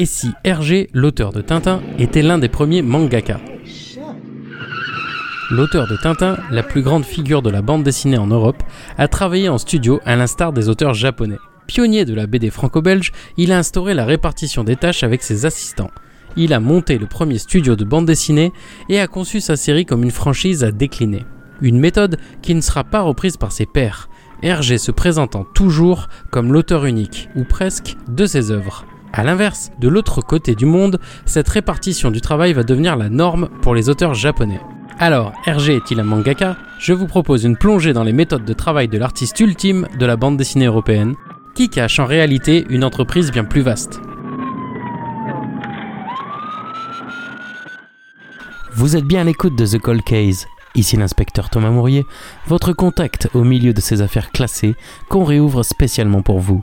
[0.00, 3.40] Et si Hergé, l'auteur de Tintin, était l'un des premiers mangaka
[5.50, 8.62] L'auteur de Tintin, la plus grande figure de la bande dessinée en Europe,
[8.96, 11.38] a travaillé en studio à l'instar des auteurs japonais.
[11.66, 15.90] Pionnier de la BD franco-belge, il a instauré la répartition des tâches avec ses assistants.
[16.36, 18.52] Il a monté le premier studio de bande dessinée
[18.88, 21.24] et a conçu sa série comme une franchise à décliner.
[21.60, 24.08] Une méthode qui ne sera pas reprise par ses pairs,
[24.42, 28.86] Hergé se présentant toujours comme l'auteur unique, ou presque, de ses œuvres.
[29.12, 33.48] A l'inverse, de l'autre côté du monde, cette répartition du travail va devenir la norme
[33.62, 34.60] pour les auteurs japonais.
[34.98, 36.56] Alors, Hergé est-il un mangaka?
[36.78, 40.16] Je vous propose une plongée dans les méthodes de travail de l'artiste ultime de la
[40.16, 41.14] bande dessinée européenne,
[41.54, 44.00] qui cache en réalité une entreprise bien plus vaste.
[48.74, 50.46] Vous êtes bien à l'écoute de The Cold Case.
[50.74, 52.04] Ici l'inspecteur Thomas Mourier,
[52.46, 54.76] votre contact au milieu de ces affaires classées
[55.08, 56.62] qu'on réouvre spécialement pour vous,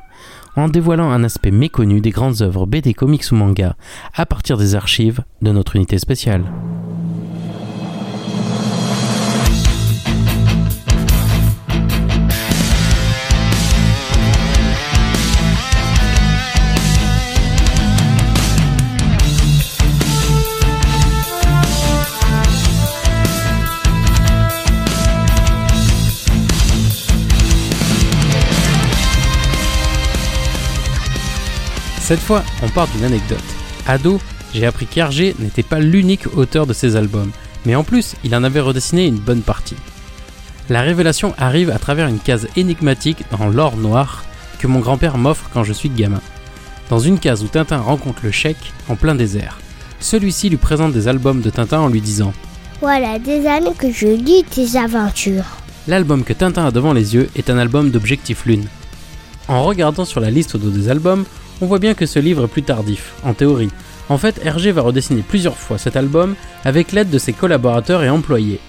[0.55, 3.75] en dévoilant un aspect méconnu des grandes œuvres BD, comics ou manga
[4.13, 6.43] à partir des archives de notre unité spéciale.
[32.05, 33.39] Cette fois, on part d'une anecdote.
[33.87, 34.21] Ado,
[34.53, 37.31] j'ai appris qu'Hergé n'était pas l'unique auteur de ces albums,
[37.65, 39.75] mais en plus, il en avait redessiné une bonne partie.
[40.69, 44.23] La révélation arrive à travers une case énigmatique dans l'or noir
[44.59, 46.21] que mon grand-père m'offre quand je suis gamin.
[46.91, 49.57] Dans une case où Tintin rencontre le chèque en plein désert.
[49.99, 52.33] Celui-ci lui présente des albums de Tintin en lui disant
[52.81, 55.57] Voilà des années que je lis tes aventures.
[55.87, 58.67] L'album que Tintin a devant les yeux est un album d'Objectif Lune.
[59.47, 61.25] En regardant sur la liste dos des albums,
[61.61, 63.69] on voit bien que ce livre est plus tardif, en théorie.
[64.09, 68.09] En fait, Hergé va redessiner plusieurs fois cet album avec l'aide de ses collaborateurs et
[68.09, 68.59] employés.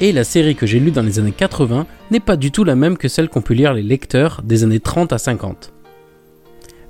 [0.00, 2.74] Et la série que j'ai lue dans les années 80 n'est pas du tout la
[2.74, 5.72] même que celle qu'ont pu lire les lecteurs des années 30 à 50.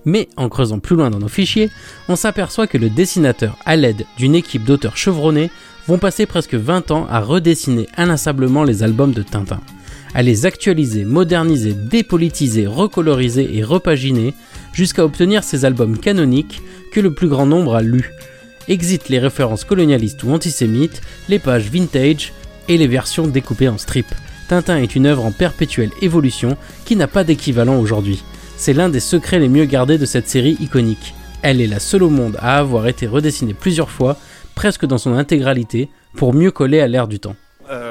[0.04, 1.70] Mais en creusant plus loin dans nos fichiers,
[2.08, 5.50] on s'aperçoit que le dessinateur, à l'aide d'une équipe d'auteurs chevronnés,
[5.86, 9.60] vont passer presque 20 ans à redessiner inlassablement les albums de Tintin,
[10.14, 14.34] à les actualiser, moderniser, dépolitiser, recoloriser et repaginer,
[14.74, 16.60] jusqu'à obtenir ces albums canoniques
[16.92, 18.12] que le plus grand nombre a lus.
[18.68, 22.32] Exit les références colonialistes ou antisémites, les pages vintage
[22.68, 24.06] et les versions découpées en strip.
[24.48, 28.22] Tintin est une œuvre en perpétuelle évolution qui n'a pas d'équivalent aujourd'hui.
[28.56, 31.14] C'est l'un des secrets les mieux gardés de cette série iconique.
[31.42, 34.16] Elle est la seule au monde à avoir été redessinée plusieurs fois,
[34.54, 37.36] presque dans son intégralité, pour mieux coller à l'ère du temps.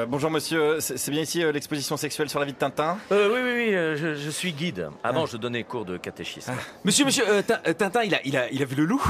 [0.04, 3.28] Euh, bonjour monsieur, c'est bien ici euh, l'exposition sexuelle sur la vie de Tintin euh,
[3.32, 4.88] Oui, oui, oui, je, je, suis guide.
[5.02, 5.28] Avant, ah.
[5.30, 6.52] je donnais cours de catéchisme.
[6.54, 6.60] Ah.
[6.84, 9.02] Monsieur, monsieur, Tintin, il a, il, a, il a vu le loup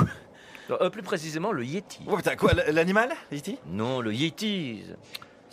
[0.93, 2.01] Plus précisément, le Yeti.
[2.07, 4.85] Oh putain, quoi, l'animal Yeti Non, le Yeti.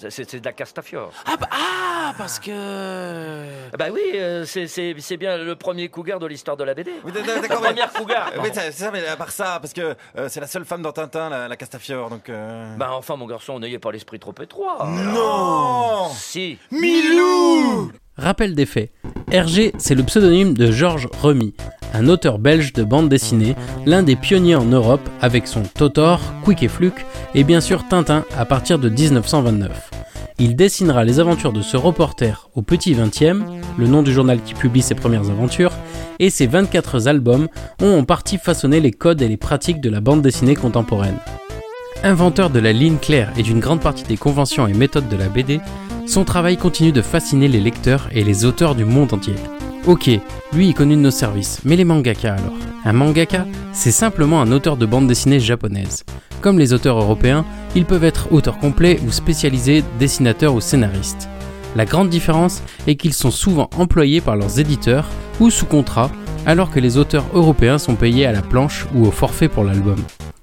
[0.09, 1.11] C'est de la Castafiore.
[1.25, 2.51] Ah, bah, ah parce que.
[3.77, 6.91] Bah oui, euh, c'est bien le premier cougar de l'histoire de la BD.
[7.03, 7.61] Oui, D'accord.
[7.61, 8.31] première cougar.
[8.41, 10.91] Oui, c'est ça, mais à part ça, parce que euh, c'est la seule femme dans
[10.91, 12.29] Tintin, la, la Castafiore, donc.
[12.29, 12.75] Euh...
[12.77, 14.87] Bah enfin, mon garçon, n'ayez pas l'esprit trop étroit.
[14.87, 16.57] Non Si.
[16.71, 18.91] Milou Rappel des faits.
[19.31, 21.53] Hergé, c'est le pseudonyme de Georges Remy,
[21.93, 26.61] un auteur belge de bande dessinée, l'un des pionniers en Europe avec son Totor, Quick
[26.63, 29.90] et Fluke et bien sûr Tintin à partir de 1929.
[30.43, 33.43] Il dessinera les aventures de ce reporter au Petit 20e,
[33.77, 35.73] le nom du journal qui publie ses premières aventures,
[36.17, 37.47] et ses 24 albums
[37.79, 41.19] ont en partie façonné les codes et les pratiques de la bande dessinée contemporaine.
[42.01, 45.29] Inventeur de la ligne claire et d'une grande partie des conventions et méthodes de la
[45.29, 45.61] BD,
[46.07, 49.35] son travail continue de fasciner les lecteurs et les auteurs du monde entier.
[49.85, 50.09] Ok,
[50.53, 52.57] lui est connu de nos services, mais les mangaka alors?
[52.83, 56.03] Un mangaka, c'est simplement un auteur de bande dessinée japonaise.
[56.41, 61.29] Comme les auteurs européens, ils peuvent être auteurs complets ou spécialisés, dessinateurs ou scénaristes.
[61.75, 65.07] La grande différence est qu'ils sont souvent employés par leurs éditeurs
[65.39, 66.09] ou sous contrat,
[66.47, 69.97] alors que les auteurs européens sont payés à la planche ou au forfait pour l'album.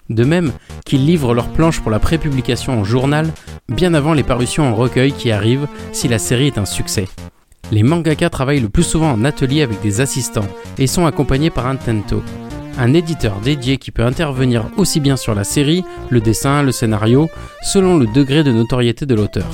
[0.09, 0.53] De même
[0.87, 3.29] qu'ils livrent leurs planches pour la prépublication en journal
[3.69, 7.07] bien avant les parutions en recueil qui arrivent si la série est un succès.
[7.73, 10.47] Les mangaka travaillent le plus souvent en atelier avec des assistants
[10.79, 12.23] et sont accompagnés par un tento,
[12.79, 17.29] un éditeur dédié qui peut intervenir aussi bien sur la série, le dessin, le scénario,
[17.63, 19.49] selon le degré de notoriété de l'auteur.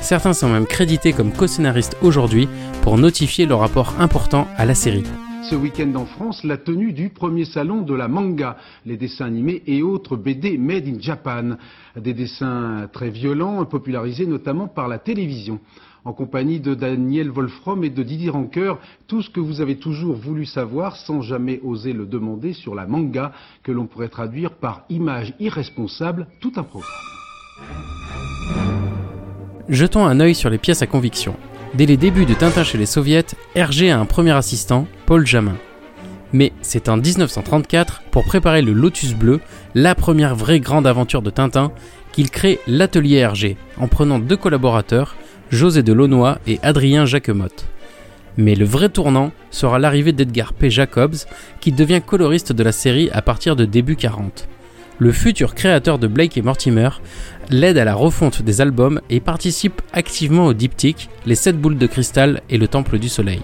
[0.00, 2.48] Certains sont même crédités comme co-scénaristes aujourd'hui
[2.82, 5.04] pour notifier leur rapport important à la série.
[5.50, 8.56] Ce week-end en France, la tenue du premier salon de la manga,
[8.86, 11.56] les dessins animés et autres BD made in Japan.
[11.96, 15.60] Des dessins très violents, popularisés notamment par la télévision.
[16.06, 18.74] en compagnie de Daniel Wolfram et de Didier Ranker,
[19.06, 22.86] tout ce que vous avez toujours voulu savoir sans jamais oser le demander sur la
[22.86, 23.32] manga
[23.62, 26.90] que l'on pourrait traduire par image irresponsable, tout un programme.
[29.70, 31.36] Jetons un œil sur les pièces à conviction.
[31.74, 33.26] Dès les débuts de Tintin chez les soviets,
[33.56, 35.56] Hergé a un premier assistant, Paul Jamin.
[36.32, 39.40] Mais c'est en 1934, pour préparer le Lotus Bleu,
[39.74, 41.72] la première vraie grande aventure de Tintin,
[42.12, 45.16] qu'il crée l'atelier Hergé, en prenant deux collaborateurs,
[45.50, 47.66] José Delaunoy et Adrien Jacquemotte.
[48.36, 50.70] Mais le vrai tournant sera l'arrivée d'Edgar P.
[50.70, 51.16] Jacobs,
[51.60, 54.46] qui devient coloriste de la série à partir de début 40.
[54.98, 56.90] Le futur créateur de Blake et Mortimer
[57.50, 61.86] l'aide à la refonte des albums et participe activement au diptyque, les 7 boules de
[61.86, 63.42] cristal et le Temple du Soleil.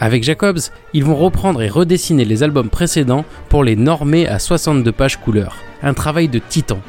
[0.00, 0.60] Avec Jacobs,
[0.94, 5.56] ils vont reprendre et redessiner les albums précédents pour les normer à 62 pages couleur.
[5.82, 6.80] Un travail de titan.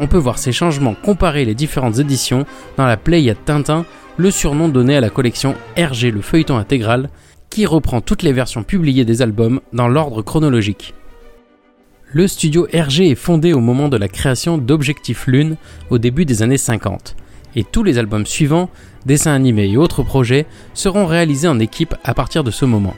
[0.00, 2.46] On peut voir ces changements comparer les différentes éditions
[2.78, 3.84] dans la Pléiade Tintin,
[4.16, 7.10] le surnom donné à la collection RG le feuilleton intégral,
[7.50, 10.94] qui reprend toutes les versions publiées des albums dans l'ordre chronologique.
[12.16, 15.58] Le studio RG est fondé au moment de la création d'Objectif Lune
[15.90, 17.14] au début des années 50,
[17.56, 18.70] et tous les albums suivants
[19.04, 22.94] dessins animés et autres projets seront réalisés en équipe à partir de ce moment.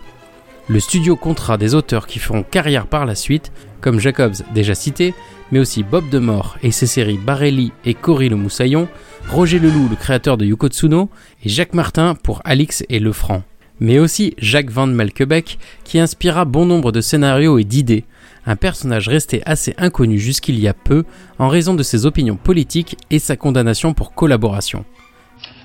[0.68, 3.50] Le studio comptera des auteurs qui feront carrière par la suite,
[3.80, 5.14] comme Jacobs déjà cité,
[5.50, 8.86] mais aussi Bob Demore et ses séries Barelli et Cory le Moussaillon,
[9.32, 11.10] Roger Leloup le créateur de Yukotsuno,
[11.42, 13.42] et Jacques Martin pour Alix et Le Franc.
[13.80, 18.04] Mais aussi Jacques Van Melkebeck qui inspira bon nombre de scénarios et d'idées,
[18.46, 21.04] un personnage resté assez inconnu jusqu'il y a peu
[21.38, 24.84] en raison de ses opinions politiques et sa condamnation pour collaboration.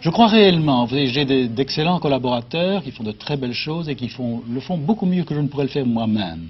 [0.01, 4.43] Je crois réellement, j'ai d'excellents collaborateurs qui font de très belles choses et qui font,
[4.49, 6.49] le font beaucoup mieux que je ne pourrais le faire moi-même.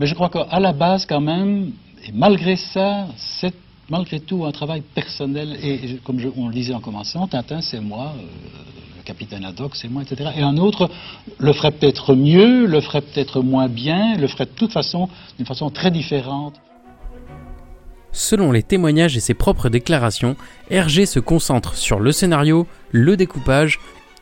[0.00, 1.70] Mais je crois qu'à la base, quand même,
[2.06, 3.54] et malgré ça, c'est
[3.88, 5.56] malgré tout un travail personnel.
[5.62, 8.22] Et comme on le disait en commençant, Tintin, c'est moi, euh,
[9.08, 10.30] capitaine Haddock, c'est moi, etc.
[10.36, 10.90] Et un autre
[11.38, 15.08] le ferait peut-être mieux, le ferait peut-être moins bien, le ferait de toute façon
[15.38, 16.60] d'une façon très différente.
[18.12, 20.36] Selon les témoignages et ses propres déclarations,
[20.68, 23.80] Hergé se concentre sur le scénario, le découpage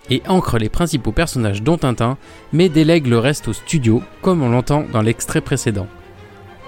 [0.09, 2.17] et ancre les principaux personnages dont Tintin,
[2.53, 5.89] mais délègue le reste au studio, comme on l'entend dans l'extrait précédent.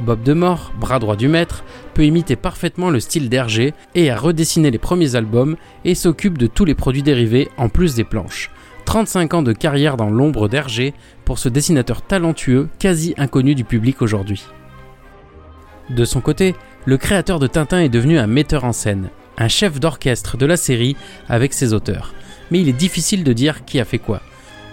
[0.01, 1.65] Bob Demore, bras droit du maître,
[1.95, 6.47] peut imiter parfaitement le style d'Hergé et a redessiné les premiers albums et s'occupe de
[6.47, 8.51] tous les produits dérivés en plus des planches.
[8.85, 14.01] 35 ans de carrière dans l'ombre d'Hergé pour ce dessinateur talentueux, quasi inconnu du public
[14.01, 14.47] aujourd'hui.
[15.91, 16.55] De son côté,
[16.85, 20.57] le créateur de Tintin est devenu un metteur en scène, un chef d'orchestre de la
[20.57, 20.97] série
[21.29, 22.15] avec ses auteurs.
[22.51, 24.23] Mais il est difficile de dire qui a fait quoi.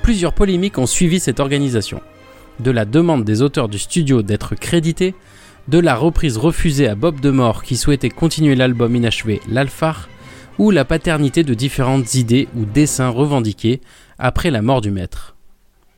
[0.01, 1.99] Plusieurs polémiques ont suivi cette organisation.
[2.59, 5.13] De la demande des auteurs du studio d'être crédités,
[5.67, 10.07] de la reprise refusée à Bob Demore qui souhaitait continuer l'album inachevé L'Alphar,
[10.57, 13.81] ou la paternité de différentes idées ou dessins revendiqués
[14.17, 15.35] après la mort du maître.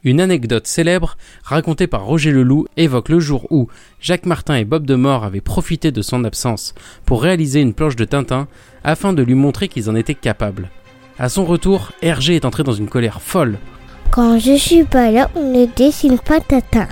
[0.04, 3.68] Une anecdote célèbre, racontée par Roger Leloup, évoque le jour où
[4.00, 6.74] Jacques Martin et Bob Demore avaient profité de son absence
[7.06, 8.48] pour réaliser une planche de Tintin
[8.84, 10.70] afin de lui montrer qu'ils en étaient capables.
[11.20, 13.58] À son retour, Hergé est entré dans une colère folle.
[14.12, 16.88] Quand je suis pas là, on ne dessine pas Tintin.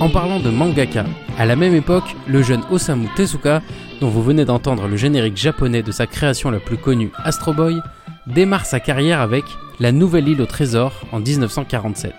[0.00, 1.04] En parlant de mangaka,
[1.36, 3.60] à la même époque, le jeune Osamu Tezuka,
[4.00, 7.82] dont vous venez d'entendre le générique japonais de sa création la plus connue, Astro Boy,
[8.26, 9.44] démarre sa carrière avec
[9.78, 12.14] La Nouvelle Île au Trésor en 1947,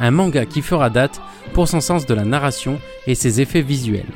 [0.00, 1.20] un manga qui fera date
[1.52, 4.08] pour son sens de la narration et ses effets visuels.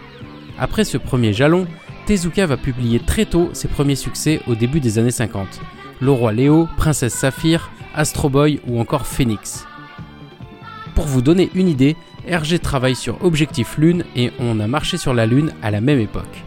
[0.58, 1.66] Après ce premier jalon,
[2.06, 5.60] Tezuka va publier très tôt ses premiers succès au début des années 50.
[6.00, 9.66] Le roi Léo, Princesse Saphir, Astro Boy ou encore Phoenix.
[10.94, 11.94] Pour vous donner une idée,
[12.26, 15.98] Hergé travaille sur Objectif Lune et On a marché sur la Lune à la même
[15.98, 16.44] époque.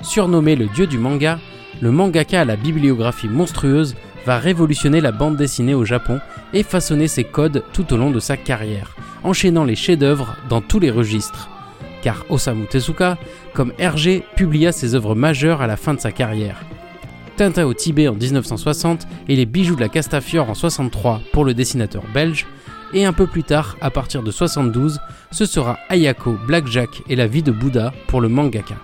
[0.00, 1.38] Surnommé le dieu du manga,
[1.80, 3.94] le mangaka à la bibliographie monstrueuse
[4.26, 6.20] va révolutionner la bande dessinée au Japon
[6.52, 10.80] et façonner ses codes tout au long de sa carrière, enchaînant les chefs-d'œuvre dans tous
[10.80, 11.48] les registres.
[12.02, 13.16] Car Osamu Tezuka,
[13.54, 16.62] comme Hergé, publia ses œuvres majeures à la fin de sa carrière.
[17.36, 21.54] Tintin au Tibet en 1960 et Les bijoux de la Castafiore en 63 pour le
[21.54, 22.46] dessinateur belge,
[22.94, 27.26] et un peu plus tard, à partir de 72, ce sera Ayako, Blackjack et la
[27.26, 28.76] vie de Bouddha pour le mangaka.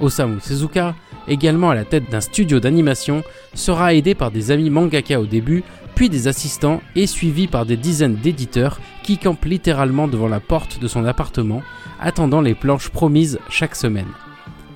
[0.00, 0.94] Osamu Tezuka,
[1.26, 3.22] également à la tête d'un studio d'animation,
[3.54, 7.76] sera aidé par des amis mangaka au début, puis des assistants et suivi par des
[7.76, 11.62] dizaines d'éditeurs qui campent littéralement devant la porte de son appartement,
[12.00, 14.06] attendant les planches promises chaque semaine.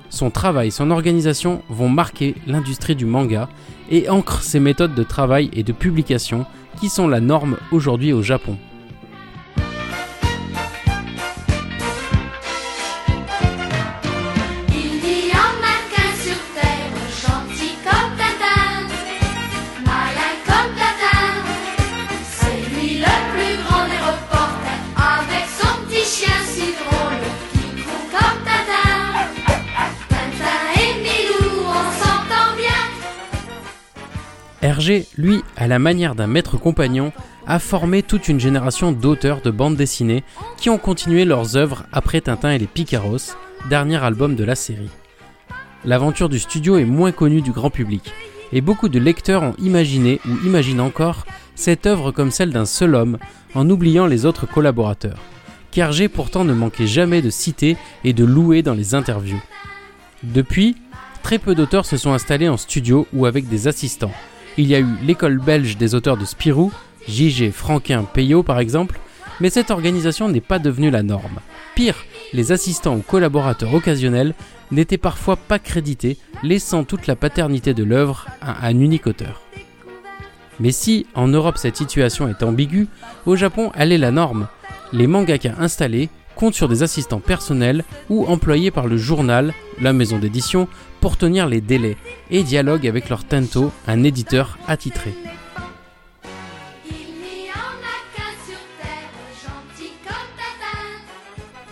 [0.09, 3.49] Son travail, son organisation vont marquer l'industrie du manga
[3.89, 6.45] et ancrent ses méthodes de travail et de publication
[6.79, 8.57] qui sont la norme aujourd'hui au Japon.
[34.63, 37.11] Hergé, lui, à la manière d'un maître compagnon,
[37.45, 40.23] a formé toute une génération d'auteurs de bandes dessinées
[40.55, 43.35] qui ont continué leurs œuvres après Tintin et les Picaros,
[43.69, 44.89] dernier album de la série.
[45.83, 48.13] L'aventure du studio est moins connue du grand public,
[48.53, 52.95] et beaucoup de lecteurs ont imaginé ou imaginent encore cette œuvre comme celle d'un seul
[52.95, 53.17] homme,
[53.55, 55.19] en oubliant les autres collaborateurs.
[55.71, 59.43] Qu'Hergé pourtant ne manquait jamais de citer et de louer dans les interviews.
[60.23, 60.77] Depuis,
[61.21, 64.13] très peu d'auteurs se sont installés en studio ou avec des assistants.
[64.57, 66.71] Il y a eu l'école belge des auteurs de Spirou,
[67.07, 67.51] J.G.
[67.51, 68.99] Franquin Payot par exemple,
[69.39, 71.39] mais cette organisation n'est pas devenue la norme.
[71.75, 74.35] Pire, les assistants ou collaborateurs occasionnels
[74.71, 79.41] n'étaient parfois pas crédités, laissant toute la paternité de l'œuvre à un unique auteur.
[80.59, 82.87] Mais si, en Europe, cette situation est ambiguë,
[83.25, 84.47] au Japon, elle est la norme.
[84.91, 86.09] Les mangaka installés
[86.43, 90.67] comptent sur des assistants personnels ou employés par le journal, la maison d'édition,
[90.99, 91.95] pour tenir les délais
[92.31, 95.13] et dialoguent avec leur tento, un éditeur attitré.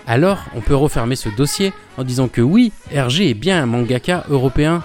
[0.08, 4.24] Alors, on peut refermer ce dossier en disant que oui, Hergé est bien un mangaka
[4.30, 4.84] européen,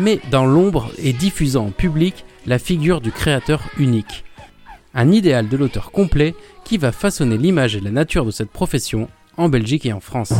[0.00, 4.23] mais dans l'ombre et diffusant en public la figure du créateur unique.
[4.96, 9.08] Un idéal de l'auteur complet qui va façonner l'image et la nature de cette profession
[9.36, 10.32] en Belgique et en France.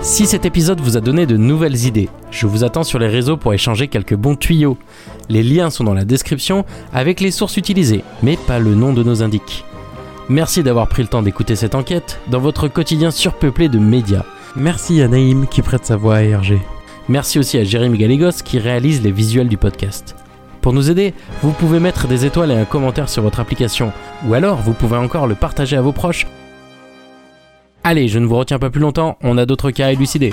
[0.00, 3.36] Si cet épisode vous a donné de nouvelles idées, je vous attends sur les réseaux
[3.36, 4.78] pour échanger quelques bons tuyaux.
[5.28, 6.64] Les liens sont dans la description
[6.94, 9.64] avec les sources utilisées, mais pas le nom de nos indiques.
[10.30, 14.24] Merci d'avoir pris le temps d'écouter cette enquête dans votre quotidien surpeuplé de médias.
[14.56, 16.60] Merci à Naïm qui prête sa voix à RG.
[17.10, 20.16] Merci aussi à Jérémy Galégos qui réalise les visuels du podcast.
[20.62, 21.12] Pour nous aider,
[21.42, 23.92] vous pouvez mettre des étoiles et un commentaire sur votre application,
[24.26, 26.26] ou alors vous pouvez encore le partager à vos proches
[27.82, 30.32] Allez, je ne vous retiens pas plus longtemps, on a d'autres cas à élucider.